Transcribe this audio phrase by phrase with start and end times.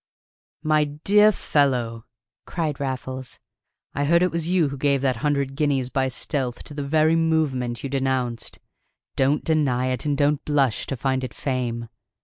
[0.63, 2.07] "My dear fellow,"
[2.47, 3.37] cried Raffles,
[3.93, 7.15] "I hear it was you who gave that hundred guineas by stealth to the very
[7.15, 8.57] movement you denounced.
[9.15, 11.87] Don't deny it, and don't blush to find it fame.